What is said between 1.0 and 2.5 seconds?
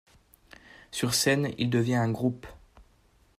scène, il devient un groupe.